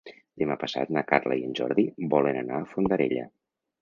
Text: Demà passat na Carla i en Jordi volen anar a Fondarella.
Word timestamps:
Demà 0.43 0.55
passat 0.61 0.93
na 0.95 1.03
Carla 1.11 1.37
i 1.41 1.45
en 1.49 1.53
Jordi 1.61 1.85
volen 2.15 2.41
anar 2.43 2.59
a 2.63 2.67
Fondarella. 2.73 3.29